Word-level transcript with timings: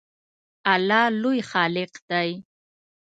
الله 0.73 1.03
لوی 1.21 1.39
خالق 1.51 1.91
دی 2.09 2.29